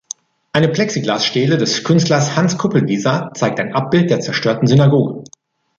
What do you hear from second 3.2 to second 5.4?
zeigt ein Abbild der zerstörten Synagoge.